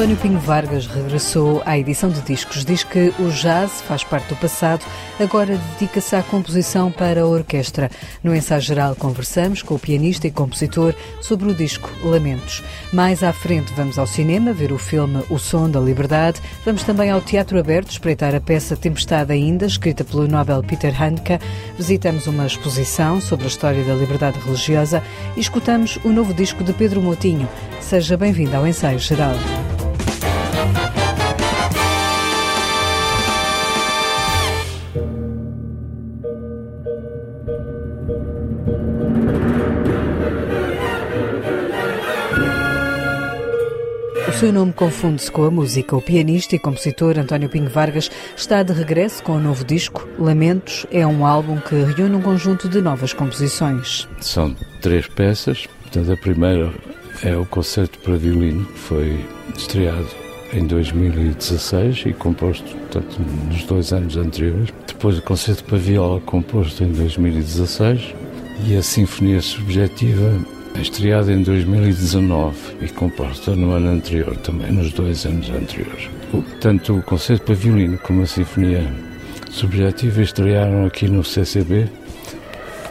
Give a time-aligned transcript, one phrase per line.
[0.00, 2.64] António Pinho Vargas regressou à edição de discos.
[2.64, 4.82] Diz que o jazz faz parte do passado,
[5.20, 7.90] agora dedica-se à composição para a orquestra.
[8.24, 12.64] No ensaio geral conversamos com o pianista e compositor sobre o disco Lamentos.
[12.94, 16.40] Mais à frente vamos ao cinema ver o filme O Som da Liberdade.
[16.64, 21.38] Vamos também ao Teatro Aberto espreitar a peça Tempestade Ainda, escrita pelo Nobel Peter Handke.
[21.76, 25.02] Visitamos uma exposição sobre a história da liberdade religiosa
[25.36, 27.46] e escutamos o novo disco de Pedro Motinho.
[27.82, 29.34] Seja bem-vindo ao ensaio geral.
[44.40, 45.94] Seu nome confunde-se com a música.
[45.94, 50.08] O pianista e compositor António Pinho Vargas está de regresso com um novo disco.
[50.18, 54.08] Lamentos é um álbum que reúne um conjunto de novas composições.
[54.22, 55.68] São três peças.
[55.82, 56.72] Portanto, a primeira
[57.22, 60.08] é o concerto para violino, que foi estreado
[60.54, 64.72] em 2016 e composto portanto, nos dois anos anteriores.
[64.86, 68.14] Depois o concerto para viola, composto em 2016
[68.66, 70.32] e a Sinfonia Subjetiva
[70.76, 76.08] estreada em 2019 e composta no ano anterior, também nos dois anos anteriores.
[76.60, 78.86] Tanto o concerto para violino como a Sinfonia
[79.50, 81.88] Subjetiva estrearam aqui no CCB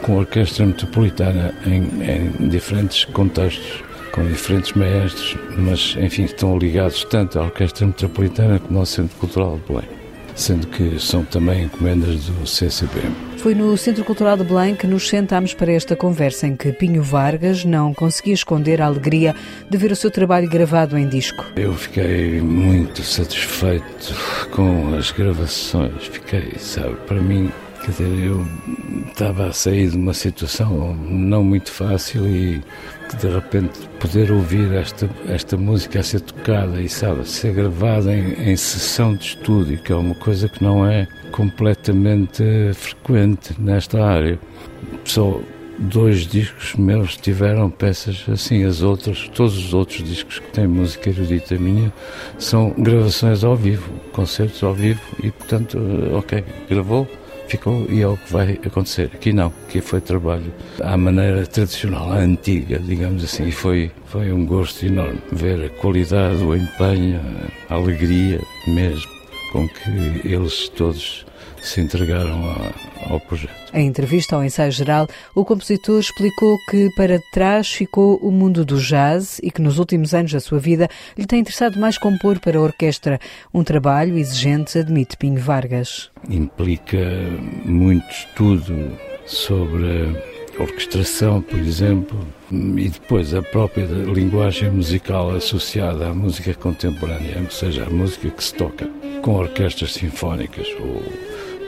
[0.02, 7.04] com a Orquestra Metropolitana em, em diferentes contextos com diferentes maestros, mas enfim estão ligados
[7.04, 9.88] tanto à Orquestra Metropolitana como ao Centro Cultural de Belém,
[10.40, 13.00] sendo que são também encomendas do CCB.
[13.36, 17.02] Foi no Centro Cultural de Belém que nos sentámos para esta conversa em que Pinho
[17.02, 19.34] Vargas não conseguia esconder a alegria
[19.68, 21.44] de ver o seu trabalho gravado em disco.
[21.56, 24.14] Eu fiquei muito satisfeito
[24.50, 27.50] com as gravações, fiquei, sabe, para mim
[27.82, 28.46] Quer dizer, eu
[29.08, 32.62] estava a sair de uma situação não muito fácil e
[33.16, 38.50] de repente poder ouvir esta, esta música a ser tocada e sabe, ser gravada em,
[38.50, 42.42] em sessão de estúdio, que é uma coisa que não é completamente
[42.74, 44.38] frequente nesta área.
[45.04, 45.40] Só
[45.80, 51.08] dois discos meus tiveram peças assim, as outras, todos os outros discos que têm música
[51.08, 51.90] erudita minha
[52.38, 55.78] são gravações ao vivo, concertos ao vivo e portanto,
[56.12, 57.08] ok, gravou,
[57.50, 59.10] ficou e é o que vai acontecer.
[59.12, 60.52] Aqui não, aqui foi trabalho
[60.82, 65.68] à maneira tradicional, à antiga, digamos assim, e foi, foi um gosto enorme ver a
[65.80, 67.20] qualidade, o empenho,
[67.68, 69.10] a alegria mesmo
[69.52, 71.26] com que eles todos
[71.62, 73.54] se entregaram a, ao projeto.
[73.72, 78.78] Em entrevista ao ensaio geral, o compositor explicou que para trás ficou o mundo do
[78.78, 82.58] jazz e que nos últimos anos da sua vida lhe tem interessado mais compor para
[82.58, 83.20] a orquestra,
[83.52, 86.10] um trabalho exigente, admite Pinho Vargas.
[86.28, 86.98] Implica
[87.64, 88.90] muito estudo
[89.26, 90.16] sobre
[90.58, 92.18] orquestração, por exemplo,
[92.50, 98.42] e depois a própria linguagem musical associada à música contemporânea, ou seja, a música que
[98.44, 98.88] se toca
[99.22, 101.02] com orquestras sinfónicas ou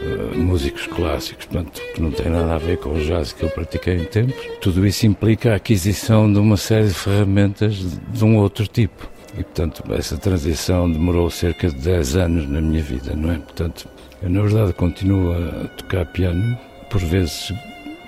[0.03, 3.51] uh, músicos clássicos, portanto, que não tem nada a ver com o jazz que eu
[3.51, 4.37] pratiquei em tempos.
[4.61, 9.09] Tudo isso implica a aquisição de uma série de ferramentas de um outro tipo.
[9.39, 13.39] E, portanto, essa transição demorou cerca de 10 anos na minha vida, não é?
[13.39, 13.89] Portanto,
[14.23, 16.59] eu, na verdade, continuo a tocar piano,
[16.91, 17.53] por vezes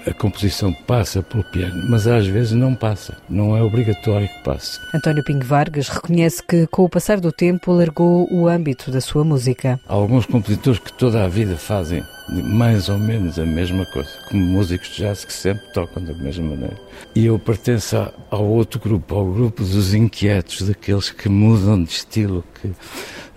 [0.06, 3.16] a composição passa pelo piano, mas às vezes não passa.
[3.28, 4.78] Não é obrigatório que passe.
[4.94, 9.24] António Pinho Vargas reconhece que, com o passar do tempo, alargou o âmbito da sua
[9.24, 9.80] música.
[9.88, 14.42] Há alguns compositores que toda a vida fazem mais ou menos a mesma coisa, como
[14.42, 16.76] músicos de jazz que sempre tocam da mesma maneira.
[17.14, 17.96] E eu pertenço
[18.30, 22.70] ao outro grupo, ao grupo dos inquietos, daqueles que mudam de estilo, que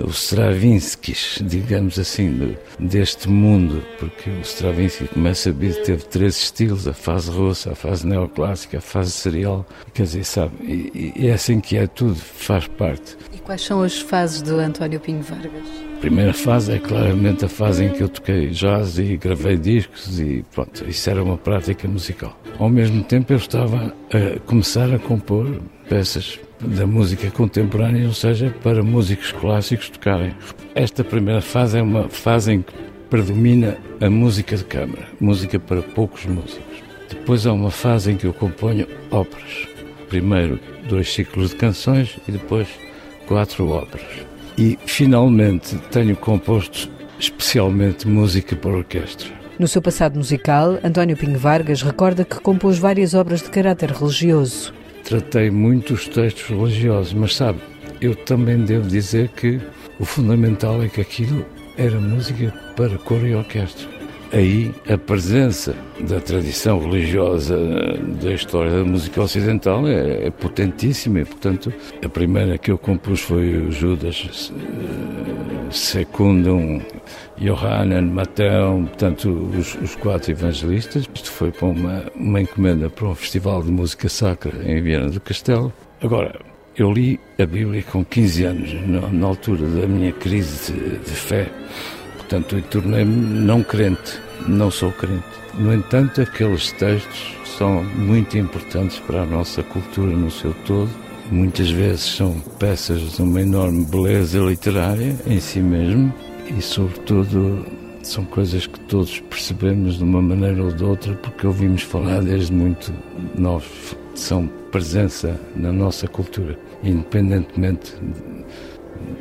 [0.01, 6.87] os Stravinskys, digamos assim, deste mundo, porque o Stravinsky, como é sabido, teve três estilos,
[6.87, 11.51] a fase russa, a fase neoclássica, a fase serial, quer dizer, sabe, e, e essa
[11.51, 13.17] inquietude faz parte.
[13.33, 15.86] E quais são as fases do António Pinho Vargas?
[15.97, 20.19] A primeira fase é claramente a fase em que eu toquei jazz e gravei discos
[20.19, 22.39] e pronto, isso era uma prática musical.
[22.59, 25.59] Ao mesmo tempo eu estava a começar a compor
[25.89, 30.35] peças da música contemporânea, ou seja, para músicos clássicos tocarem.
[30.75, 32.73] Esta primeira fase é uma fase em que
[33.09, 36.77] predomina a música de câmara, música para poucos músicos.
[37.09, 39.67] Depois há uma fase em que eu componho óperas.
[40.09, 42.67] Primeiro dois ciclos de canções e depois
[43.25, 44.27] quatro óperas.
[44.57, 46.89] E finalmente tenho composto
[47.19, 49.29] especialmente música para orquestra.
[49.59, 54.73] No seu passado musical, António Pinho Vargas recorda que compôs várias obras de caráter religioso.
[55.03, 57.59] Tratei muitos textos religiosos, mas sabe,
[57.99, 59.59] eu também devo dizer que
[59.99, 61.45] o fundamental é que aquilo
[61.77, 63.96] era música para coro e orquestra.
[64.31, 67.57] Aí a presença da tradição religiosa
[68.21, 73.21] da história da música ocidental é, é potentíssima e, portanto, a primeira que eu compus
[73.21, 76.81] foi o Judas uh, Secundum,
[77.39, 81.05] Johanan, Matão, portanto, os, os, quatro evangelistas.
[81.13, 85.21] Isto foi para uma, uma encomenda para um festival de música sacra em Viana do
[85.21, 85.71] Castelo.
[86.01, 86.39] Agora,
[86.77, 91.11] eu li a Bíblia com 15 anos, na, na altura da minha crise de, de
[91.11, 91.49] fé.
[92.27, 94.19] Portanto, eu tornei-me não crente,
[94.49, 95.23] não sou crente.
[95.57, 100.89] No entanto, aqueles textos são muito importantes para a nossa cultura no seu todo.
[101.31, 106.13] Muitas vezes são peças de uma enorme beleza literária em si mesmo
[106.47, 107.65] e, sobretudo,
[108.03, 112.51] são coisas que todos percebemos de uma maneira ou de outra porque ouvimos falar desde
[112.51, 112.93] muito
[113.37, 113.95] novos.
[114.15, 117.93] São presença na nossa cultura, independentemente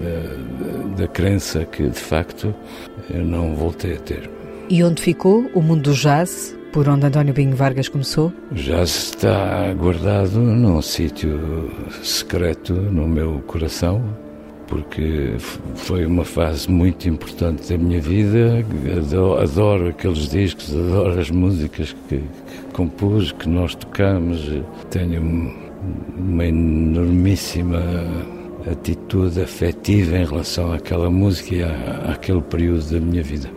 [0.00, 2.54] da, da crença que de facto
[3.10, 4.30] eu não voltei a ter.
[4.68, 8.32] E onde ficou o mundo do jazz, por onde António Binho Vargas começou?
[8.50, 11.70] O jazz está guardado num sítio
[12.02, 14.02] secreto no meu coração,
[14.66, 15.36] porque
[15.76, 18.64] foi uma fase muito importante da minha vida.
[18.96, 22.24] Adoro, adoro aqueles discos, adoro as músicas que, que,
[22.72, 24.50] compus, que nós tocamos.
[24.90, 25.54] Tenho
[26.16, 27.80] uma enormíssima
[28.70, 33.48] atitude afetiva em relação àquela música e à, àquele período da minha vida.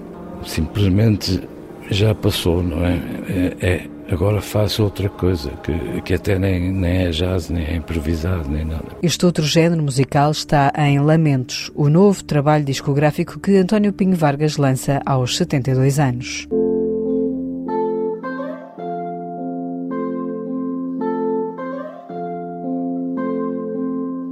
[0.45, 1.41] Simplesmente
[1.89, 2.99] já passou, não é?
[3.27, 7.75] é, é agora faço outra coisa, que, que até nem, nem é jazz, nem é
[7.75, 8.85] improvisado, nem nada.
[9.01, 14.57] Este outro género musical está em Lamentos, o novo trabalho discográfico que António Pinho Vargas
[14.57, 16.47] lança aos 72 anos.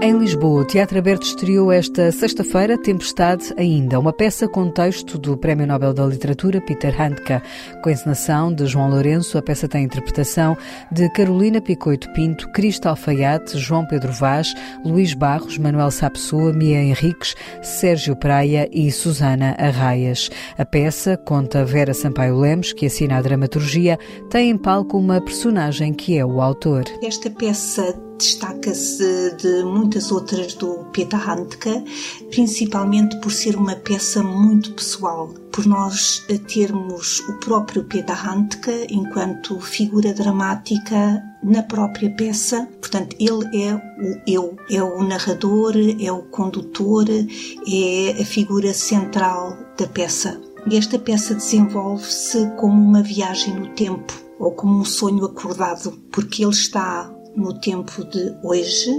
[0.08, 5.36] Em Lisboa, o Teatro Aberto estreou esta sexta-feira Tempestade Ainda, uma peça com texto do
[5.36, 7.42] Prémio Nobel da Literatura Peter Handke.
[7.84, 10.56] Com a encenação de João Lourenço, a peça tem interpretação
[10.94, 14.56] de Carolina Picoito Pinto, Cristo Alfaiate, João Pedro Vaz,
[14.86, 20.30] Luís Barros, Manuel Sapessoa, Mia Henriques, Sérgio Praia e Susana Arraias.
[20.58, 24.00] A peça conta Vera Sampaio Lemos, que assina a dramaturgia,
[24.30, 26.86] tem em palco uma personagem que é o autor.
[27.04, 31.84] Esta peça destaca-se de muitas outras do Peter Handke,
[32.32, 39.60] principalmente por ser uma peça muito pessoal, por nós termos o próprio Peter Handke enquanto
[39.60, 42.68] figura dramática na própria peça.
[42.80, 49.58] Portanto, ele é o eu, é o narrador, é o condutor, é a figura central
[49.78, 50.40] da peça.
[50.70, 56.44] E esta peça desenvolve-se como uma viagem no tempo ou como um sonho acordado, porque
[56.44, 58.92] ele está no tempo de hoje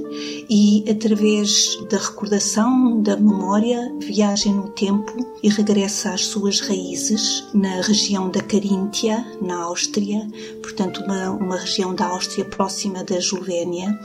[0.49, 5.13] e, através da recordação, da memória, viaja no tempo
[5.43, 10.27] e regressa às suas raízes na região da Caríntia, na Áustria,
[10.63, 13.99] portanto, uma, uma região da Áustria próxima da Eslovénia,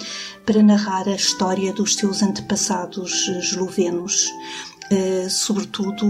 [0.46, 4.30] para narrar a história dos seus antepassados eslovenos,
[4.92, 6.06] eh, sobretudo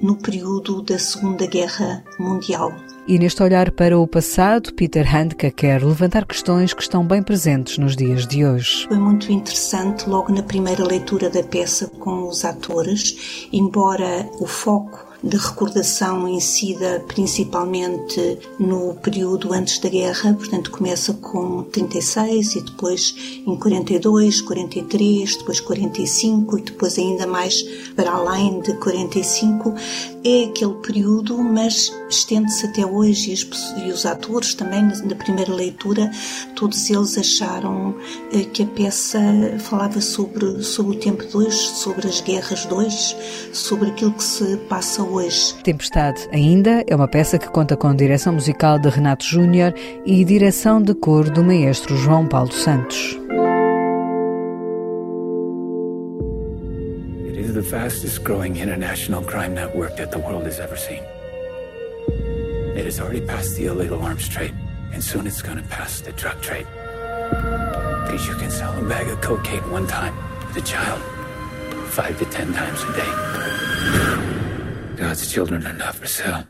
[0.00, 2.72] no período da Segunda Guerra Mundial.
[3.06, 7.76] E neste olhar para o passado, Peter Handke quer levantar questões que estão bem presentes
[7.76, 8.86] nos dias de hoje.
[8.88, 15.14] Foi muito interessante, logo na primeira leitura da peça com os atores, embora o foco
[15.24, 23.14] de recordação incida principalmente no período antes da guerra, portanto começa com 36 e depois
[23.46, 27.62] em 42, 43, depois 45 e depois ainda mais
[27.96, 29.74] para além de 45.
[30.26, 35.52] É aquele período, mas estende-se até hoje e os, e os atores também na primeira
[35.52, 36.10] leitura,
[36.56, 37.94] todos eles acharam
[38.32, 39.20] eh, que a peça
[39.58, 43.16] falava sobre, sobre o tempo de hoje, sobre as guerras de hoje,
[43.52, 45.54] sobre aquilo que se passa hoje.
[45.62, 49.74] Tempestade ainda é uma peça que conta com direção musical de Renato Júnior
[50.06, 53.18] e direção de cor do maestro João Paulo Santos.
[57.64, 61.02] Fastest growing international crime network that the world has ever seen.
[62.76, 64.54] It has already passed the illegal arms trade,
[64.92, 66.66] and soon it's going to pass the drug trade.
[67.30, 70.14] Because you can sell a bag of cocaine one time
[70.52, 71.00] to a child,
[71.90, 74.33] five to ten times a day.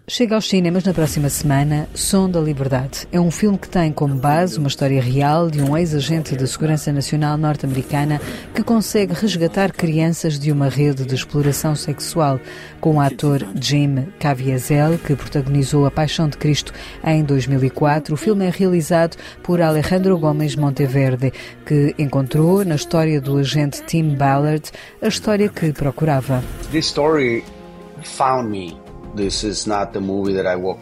[0.07, 3.09] Chega aos cinemas na próxima semana Som da Liberdade.
[3.11, 6.93] É um filme que tem como base uma história real de um ex-agente de segurança
[6.93, 8.21] nacional norte-americana
[8.55, 12.39] que consegue resgatar crianças de uma rede de exploração sexual.
[12.81, 16.73] Com o ator Jim Caviezel, que protagonizou A Paixão de Cristo
[17.05, 21.33] em 2004, o filme é realizado por Alejandro Gomes Monteverde,
[21.67, 24.71] que encontrou na história do agente Tim Ballard
[25.03, 26.43] a história que procurava.
[26.71, 27.43] This story
[28.09, 28.77] found me.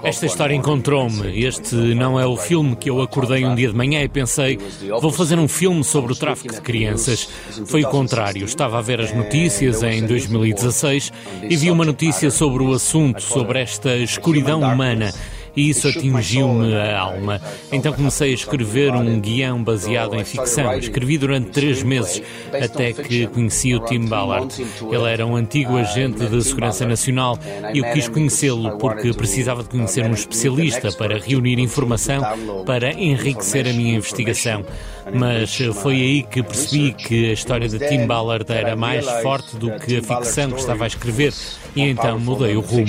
[0.05, 1.45] Esta história encontrou-me.
[1.45, 4.59] Este não é o filme que eu acordei um dia de manhã e pensei,
[5.01, 7.29] vou fazer um filme sobre o tráfico de crianças.
[7.67, 8.45] Foi o contrário.
[8.47, 11.13] Estava a ver as notícias em 2016
[11.43, 15.13] e vi uma notícia sobre o assunto, sobre esta escuridão humana
[15.57, 17.41] e isso atingiu-me a alma.
[17.71, 20.77] Então comecei a escrever um guião baseado em ficção.
[20.77, 24.55] Escrevi durante três meses até que conheci o Tim Ballard.
[24.91, 27.39] Ele era um antigo agente de segurança nacional
[27.75, 32.23] e eu quis conhecê-lo porque precisava de conhecer um especialista para reunir informação
[32.65, 34.65] para enriquecer a minha investigação.
[35.13, 39.73] Mas foi aí que percebi que a história de Tim Ballard era mais forte do
[39.79, 41.33] que a ficção que estava a escrever
[41.75, 42.87] e então mudei o rumo.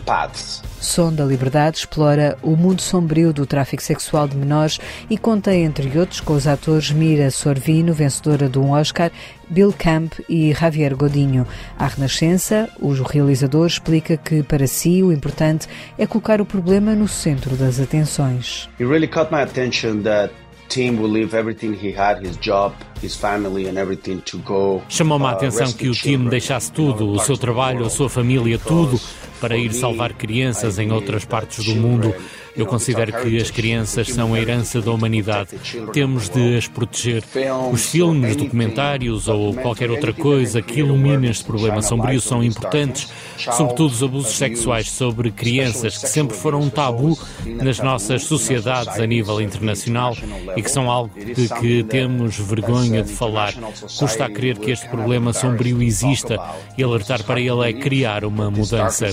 [0.00, 0.62] Paths.
[0.80, 5.96] Som da Liberdade explora o mundo sombrio do tráfico sexual de menores e conta, entre
[5.98, 9.10] outros, com os atores Mira Sorvino, vencedora de um Oscar,
[9.48, 11.46] Bill Camp e Javier Godinho.
[11.78, 17.06] À Renascença, o realizador explica que, para si, o importante é colocar o problema no
[17.06, 18.68] centro das atenções.
[18.80, 20.32] It really caught my attention that
[20.72, 24.82] Tim will leave everything he had, his job, his family and everything to go.
[24.88, 28.58] Chamou-me a uh, atenção que o Tim deixasse tudo, o seu trabalho, a sua família,
[28.58, 28.98] tudo
[29.38, 32.14] para ir salvar crianças em outras partes do mundo.
[32.54, 35.50] Eu considero que as crianças são a herança da humanidade.
[35.92, 37.24] Temos de as proteger.
[37.72, 43.92] Os filmes, documentários ou qualquer outra coisa que ilumine este problema sombrio são importantes, sobretudo
[43.92, 49.40] os abusos sexuais sobre crianças, que sempre foram um tabu nas nossas sociedades a nível
[49.40, 50.16] internacional
[50.56, 53.54] e que são algo de que temos vergonha de falar.
[53.98, 56.38] Custa a crer que este problema sombrio exista
[56.76, 59.06] e alertar para ele é criar uma mudança.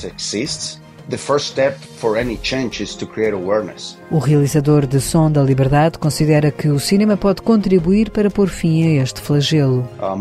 [1.10, 3.98] The first step for any change is to create awareness.
[4.12, 8.84] O realizador de Som da Liberdade considera que o cinema pode contribuir para pôr fim
[8.84, 9.90] a este flagelo.
[10.00, 10.16] Uh,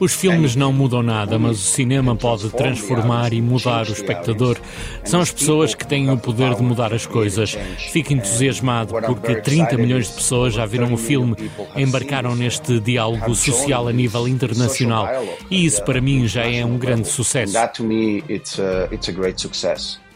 [0.00, 4.56] Os filmes não mudam nada, mas o cinema pode transformar e mudar o espectador.
[5.04, 7.56] São as pessoas que têm o poder de mudar as coisas.
[7.92, 11.36] Fico entusiasmado porque 30 milhões de pessoas já viram o filme,
[11.76, 15.08] embarcaram neste diálogo social a nível internacional.
[15.48, 17.52] E isso para mim já é um grande sucesso.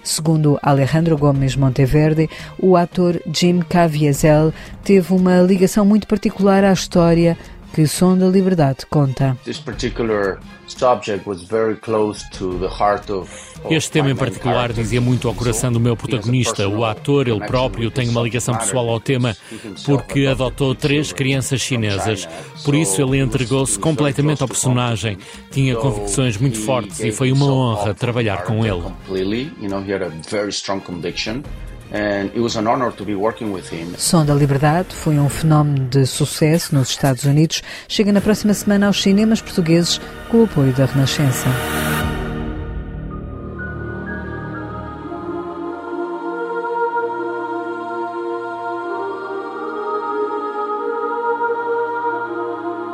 [0.02, 7.38] Segundo Alejandro Gomes Monteverde, o ator Jim Caviezel teve uma ligação muito particular à história
[7.74, 9.36] que Som da Liberdade conta.
[13.68, 16.68] Este tema em particular dizia muito ao coração do meu protagonista.
[16.68, 19.36] O ator, ele próprio, tem uma ligação pessoal ao tema
[19.84, 22.28] porque adotou três crianças chinesas.
[22.64, 25.18] Por isso, ele entregou-se completamente ao personagem.
[25.50, 28.84] Tinha convicções muito fortes e foi uma honra trabalhar com ele.
[33.96, 37.62] Som da Liberdade foi um fenómeno de sucesso nos Estados Unidos.
[37.86, 41.48] Chega na próxima semana aos cinemas portugueses com o apoio da Renascença.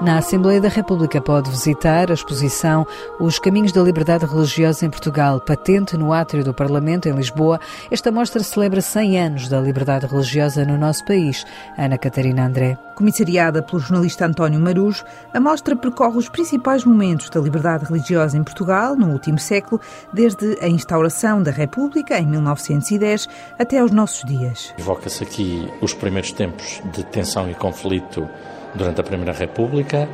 [0.03, 2.87] Na Assembleia da República pode visitar a exposição
[3.21, 7.61] Os Caminhos da Liberdade Religiosa em Portugal, patente no átrio do Parlamento em Lisboa.
[7.91, 11.45] Esta mostra celebra 100 anos da liberdade religiosa no nosso país.
[11.77, 12.79] Ana Catarina André.
[12.95, 15.05] Comissariada pelo jornalista António Marujo,
[15.35, 19.83] a mostra percorre os principais momentos da liberdade religiosa em Portugal no último século,
[20.15, 23.29] desde a instauração da República em 1910
[23.59, 24.73] até aos nossos dias.
[24.79, 28.27] Evoca-se aqui os primeiros tempos de tensão e conflito
[28.75, 30.09] durante a Primeira República,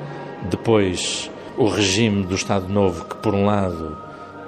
[0.50, 3.96] depois o regime do Estado Novo, que por um lado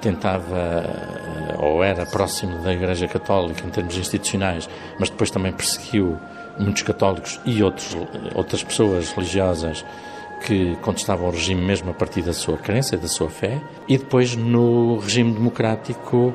[0.01, 6.17] tentava eh, ou era próximo da Igreja Católica em termos institucionais, mas depois também perseguiu
[6.59, 7.97] muitos católicos e outros,
[8.35, 9.85] outras pessoas religiosas
[10.45, 13.61] que contestavam o regime mesmo a partir da sua crença e da sua fé.
[13.89, 16.33] E depois, no regime democrático,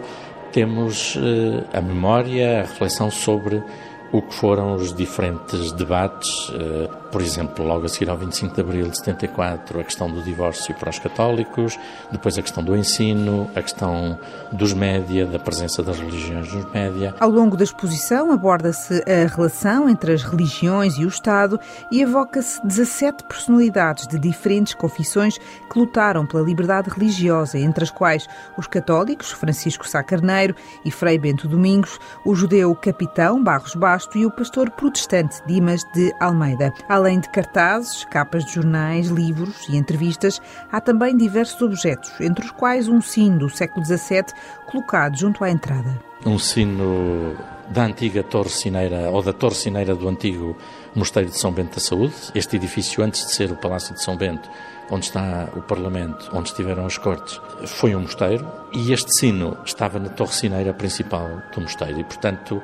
[0.52, 3.64] temos eh, a memória, a reflexão sobre
[4.12, 8.62] o que foram os diferentes debates, eh, por exemplo, logo a seguir ao 25 de
[8.62, 11.78] abril de 74, a questão do divórcio para os católicos,
[12.12, 14.18] depois a questão do ensino, a questão
[14.52, 17.14] dos média, da presença das religiões nos média.
[17.20, 21.60] Ao longo da exposição aborda-se a relação entre as religiões e o Estado
[21.92, 28.28] e evoca-se 17 personalidades de diferentes confissões que lutaram pela liberdade religiosa, entre as quais
[28.58, 34.26] os católicos Francisco Sá Carneiro e Frei Bento Domingos, o judeu Capitão Barros Baixo e
[34.26, 36.74] o pastor protestante Dimas de Almeida.
[37.04, 40.42] Além de cartazes, capas de jornais, livros e entrevistas,
[40.72, 44.28] há também diversos objetos, entre os quais um sino do século XVII
[44.66, 46.00] colocado junto à entrada.
[46.26, 47.36] Um sino
[47.68, 50.56] da antiga Torre Cineira, ou da Torre Cineira do antigo
[50.96, 52.14] Mosteiro de São Bento da Saúde.
[52.34, 54.50] Este edifício, antes de ser o Palácio de São Bento,
[54.90, 60.00] onde está o Parlamento, onde estiveram as cortes, foi um mosteiro e este sino estava
[60.00, 62.64] na torre cineira principal do mosteiro e, portanto,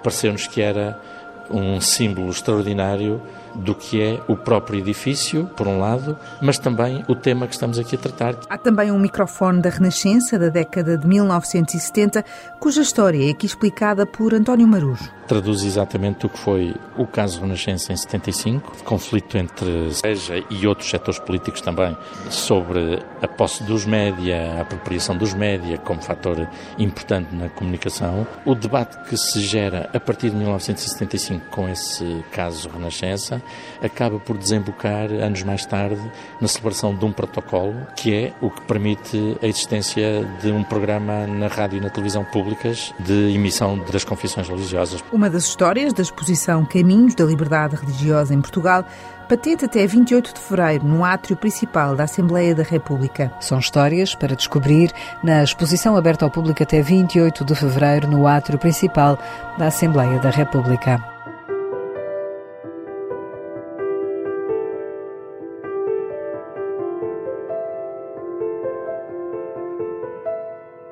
[0.00, 0.96] pareceu-nos que era
[1.50, 3.20] um símbolo extraordinário
[3.54, 7.78] do que é o próprio edifício, por um lado, mas também o tema que estamos
[7.78, 8.36] aqui a tratar.
[8.48, 12.24] Há também um microfone da Renascença, da década de 1970,
[12.58, 15.10] cuja história é aqui explicada por António Marujo.
[15.26, 20.66] Traduz exatamente o que foi o caso Renascença em 75, de conflito entre Seja e
[20.66, 21.96] outros setores políticos também,
[22.28, 28.26] sobre a posse dos média, a apropriação dos média como fator importante na comunicação.
[28.44, 33.39] O debate que se gera a partir de 1975 com esse caso Renascença
[33.82, 36.00] acaba por desembocar, anos mais tarde,
[36.40, 41.26] na celebração de um protocolo, que é o que permite a existência de um programa
[41.26, 45.02] na rádio e na televisão públicas de emissão das confissões religiosas.
[45.12, 48.84] Uma das histórias da exposição Caminhos da Liberdade Religiosa em Portugal
[49.30, 53.32] patente até 28 de fevereiro no átrio principal da Assembleia da República.
[53.38, 54.90] São histórias para descobrir
[55.22, 59.16] na exposição aberta ao público até 28 de fevereiro no átrio principal
[59.56, 61.00] da Assembleia da República.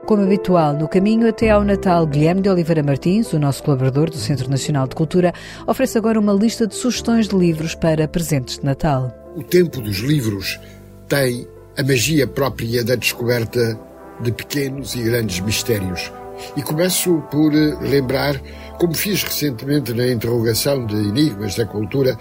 [0.08, 4.16] Como habitual, no caminho até ao Natal, Guilherme de Oliveira Martins, o nosso colaborador do
[4.16, 5.34] Centro Nacional de Cultura,
[5.66, 9.14] oferece agora uma lista de sugestões de livros para presentes de Natal.
[9.36, 10.58] O tempo dos livros
[11.06, 11.46] tem
[11.76, 13.78] a magia própria da descoberta
[14.22, 16.10] de pequenos e grandes mistérios.
[16.56, 18.40] E começo por lembrar,
[18.78, 22.16] como fiz recentemente na interrogação de Enigmas da Cultura,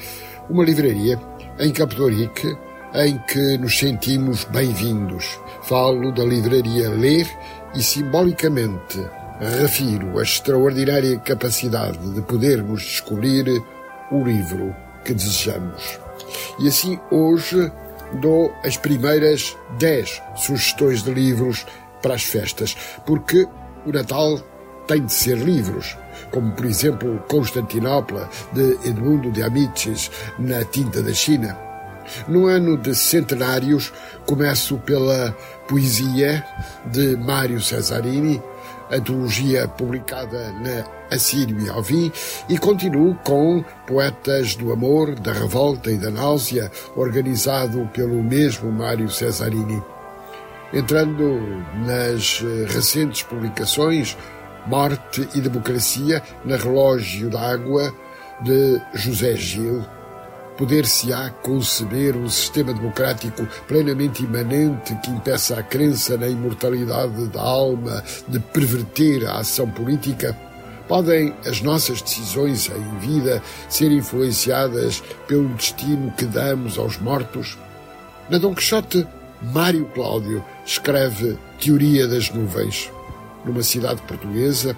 [0.50, 1.18] uma livraria
[1.58, 1.96] em Campo
[2.94, 5.40] em que nos sentimos bem-vindos.
[5.64, 7.28] Falo da livraria Ler
[7.76, 9.00] e simbolicamente
[9.40, 13.46] refiro a extraordinária capacidade de podermos descobrir
[14.12, 16.00] o livro que desejamos.
[16.60, 17.72] E assim hoje
[18.22, 21.66] dou as primeiras 10 sugestões de livros
[22.02, 23.48] para as festas, porque
[23.86, 24.40] o Natal
[24.88, 25.98] tem de ser livros,
[26.32, 31.67] como por exemplo Constantinopla, de Edmundo de Amicis, na tinta da China
[32.28, 33.92] no ano de centenários,
[34.26, 35.36] começo pela
[35.68, 36.46] poesia
[36.86, 38.42] de Mário Cesarini,
[38.92, 42.12] antologia publicada na Assírio e Alvim,
[42.50, 49.10] e continuo com Poetas do Amor, da Revolta e da Náusea, organizado pelo mesmo Mário
[49.10, 49.82] Cesarini.
[50.74, 51.40] Entrando
[51.86, 54.18] nas eh, recentes publicações,
[54.66, 57.94] Morte e Democracia na Relógio d'Água,
[58.42, 59.84] de José Gil,
[60.58, 68.04] Poder-se-á conceber um sistema democrático plenamente imanente que impeça a crença na imortalidade da alma
[68.28, 70.36] de perverter a ação política?
[70.88, 77.56] Podem as nossas decisões em vida ser influenciadas pelo destino que damos aos mortos?
[78.30, 79.06] Na Dom Quixote,
[79.42, 82.90] Mário Cláudio escreve Teoria das Nuvens.
[83.46, 84.76] Numa cidade portuguesa,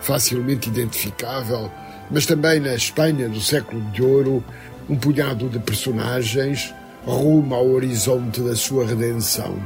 [0.00, 1.70] facilmente identificável,
[2.10, 4.44] mas também na Espanha do século de ouro,
[4.92, 6.74] um punhado de personagens
[7.06, 9.56] rumo ao horizonte da sua redenção.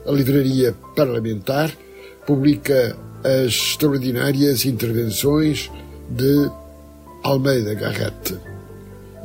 [0.06, 1.72] A Livraria Parlamentar
[2.26, 5.69] publica as extraordinárias intervenções
[6.10, 6.50] de
[7.22, 8.38] Almeida Garrett.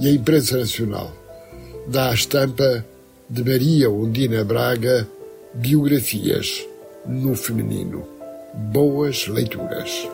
[0.00, 1.12] E a Imprensa Nacional
[1.86, 2.84] dá a estampa
[3.30, 5.06] de Maria Ondina Braga
[5.54, 6.66] Biografias
[7.06, 8.13] no Feminino
[8.54, 10.08] boas leituras.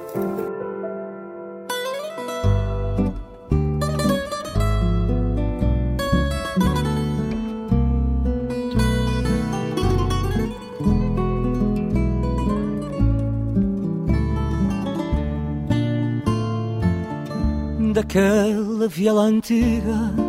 [17.92, 20.19] Daquela viola antiga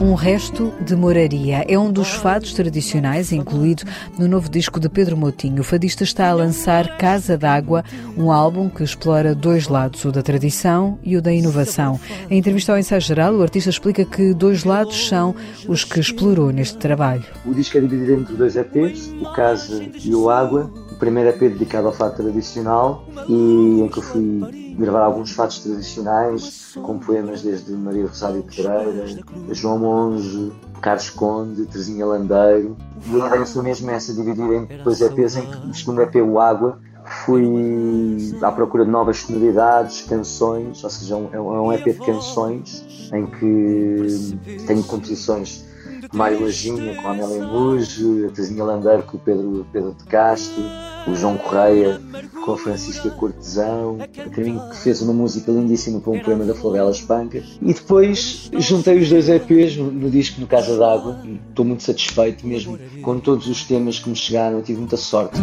[0.00, 3.82] um resto de moraria é um dos fados tradicionais incluído
[4.16, 5.60] no novo disco de Pedro Motinho.
[5.60, 7.84] O fadista está a lançar Casa d'Água,
[8.16, 11.98] um álbum que explora dois lados, o da tradição e o da inovação.
[12.30, 15.34] Em entrevista ao ensaio geral, o artista explica que dois lados são
[15.66, 17.24] os que explorou neste trabalho.
[17.44, 20.70] O disco é dividido entre dois EPs, o Casa e o Água.
[20.92, 25.58] O primeiro EP dedicado ao fado tradicional e em que eu fui gravar alguns fatos
[25.58, 29.06] tradicionais, com poemas desde Maria Rosário Pereira,
[29.50, 32.76] João Monge, Carlos Conde, Terezinha Landeiro.
[33.06, 36.14] E a ideia foi mesmo essa, dividir em dois EPs, em que o segundo EP,
[36.16, 36.78] o Água,
[37.24, 43.26] fui à procura de novas sonoridades, canções, ou seja, é um EP de canções em
[43.26, 45.67] que tenho composições
[46.12, 50.62] Mário Lajinha com a Amélia Mujo, a Terezinha Landeiro com o Pedro, Pedro de Castro,
[51.06, 52.00] o João Correia
[52.44, 56.54] com a Francisca Cortesão, a mim que fez uma música lindíssima para um poema da
[56.54, 57.42] Florela Espanca.
[57.60, 61.20] E depois juntei os dois EPs no, no disco No Casa d'Água.
[61.48, 65.38] Estou muito satisfeito mesmo com todos os temas que me chegaram, eu tive muita sorte.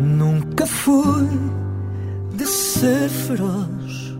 [0.00, 1.28] Nunca fui
[2.34, 4.18] de ser feroz.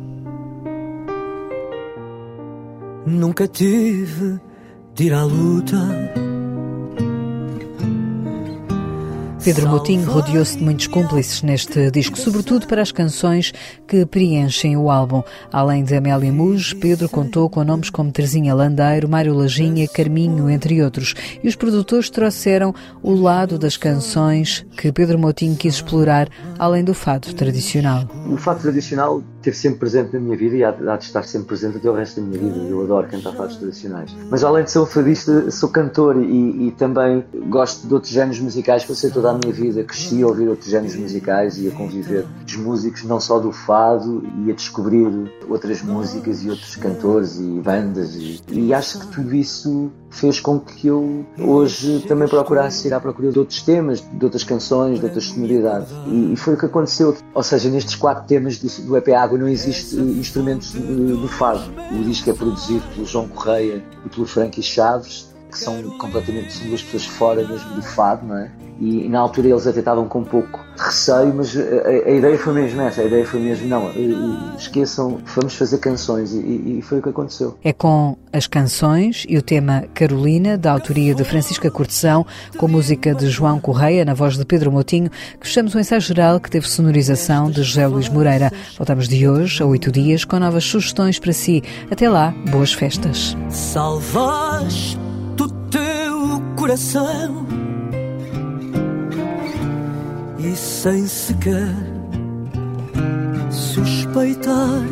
[3.06, 4.38] Nunca tive
[5.08, 6.10] à luta
[9.42, 13.54] Pedro Moutinho rodeou-se de muitos cúmplices neste disco, sobretudo para as canções
[13.88, 15.22] que preenchem o álbum.
[15.50, 20.82] Além de Amélia Muj, Pedro contou com nomes como Terezinha Landeiro, Mário Lajinha, Carminho, entre
[20.82, 21.14] outros.
[21.42, 26.92] E os produtores trouxeram o lado das canções que Pedro Moutinho quis explorar, além do
[26.92, 28.06] fado tradicional.
[28.30, 31.48] O fado tradicional esteve sempre presente na minha vida e há, há de estar sempre
[31.48, 32.58] presente até o resto da minha vida.
[32.68, 34.14] Eu adoro cantar fados tradicionais.
[34.30, 38.40] Mas além de ser um fadista, sou cantor e, e também gosto de outros géneros
[38.40, 38.84] musicais.
[38.84, 42.56] Passei toda a minha vida, cresci a ouvir outros géneros musicais e a conviver dos
[42.56, 45.08] músicos, não só do fado, e a descobrir
[45.48, 48.14] outras músicas e outros cantores e bandas.
[48.14, 53.00] E, e acho que tudo isso fez com que eu hoje também procurasse ir à
[53.00, 55.88] procura de outros temas, de outras canções, de outras sonoridades.
[56.06, 57.16] E, foi o que aconteceu.
[57.32, 61.62] Ou seja, nestes quatro temas do, do EP Água não existe instrumentos do fado.
[61.92, 66.68] O disco é produzido pelo João Correia e pelo Frankie Chaves, que são completamente são
[66.68, 68.50] duas pessoas fora mesmo do fado, não é?
[68.80, 72.10] E, e na altura eles até estavam com um pouco de receio, mas a, a,
[72.10, 73.90] ideia foi mesmo essa, a ideia foi mesmo, não,
[74.56, 77.58] esqueçam, vamos fazer canções e, e, foi o que aconteceu.
[77.62, 83.14] É com as canções e o tema Carolina, da autoria de Francisca Cortesão, com música
[83.14, 86.66] de João Correia, na voz de Pedro Motinho, que fechamos o ensaio geral que teve
[86.66, 88.50] sonorização de José Luís Moreira.
[88.78, 91.62] Voltamos de hoje a oito dias com novas sugestões para si.
[91.90, 93.36] Até lá, boas festas.
[93.50, 94.96] Salvas
[96.70, 97.46] coração.
[100.38, 101.74] E sem sequer
[103.50, 104.84] suspeitar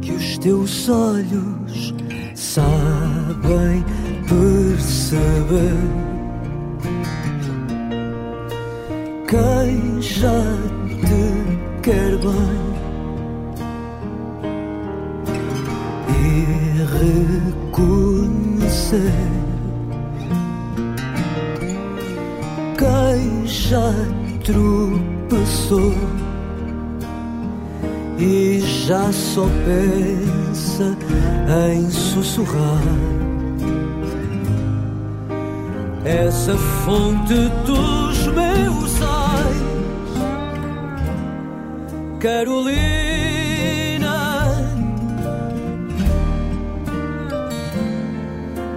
[0.00, 1.94] que os teus olhos
[2.34, 3.84] sabem
[4.26, 5.76] perceber
[9.28, 10.44] quem já
[11.04, 12.68] te quer bem
[17.70, 19.37] reconhecer
[23.68, 23.92] já
[24.44, 25.92] tropeçou
[28.18, 30.96] e já só pensa
[31.70, 32.82] em sussurrar.
[36.02, 37.34] Essa fonte
[37.66, 39.62] dos meus ais,
[42.20, 42.88] Carolina,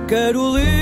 [0.10, 0.81] Carolina.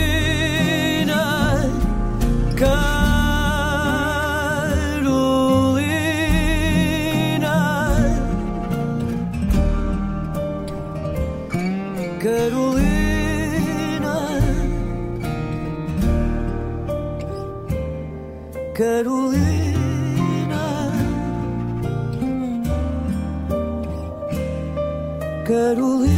[18.79, 19.75] Carolina,
[25.45, 26.08] Carolina.